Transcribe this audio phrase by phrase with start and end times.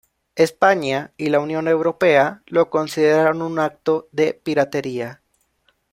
[0.35, 5.21] España y la Unión Europea lo consideraron un acto de piratería.